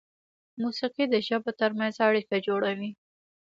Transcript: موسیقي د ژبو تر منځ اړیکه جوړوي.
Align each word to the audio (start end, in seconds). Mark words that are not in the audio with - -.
موسیقي 0.61 1.05
د 1.09 1.15
ژبو 1.27 1.51
تر 1.59 1.71
منځ 1.79 1.95
اړیکه 2.07 2.35
جوړوي. 2.47 2.91